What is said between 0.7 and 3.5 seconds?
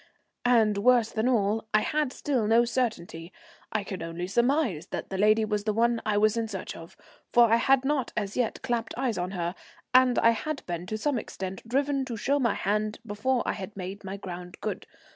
worse than all, I had still no certainty.